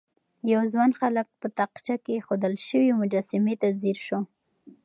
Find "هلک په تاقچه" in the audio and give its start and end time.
1.01-1.95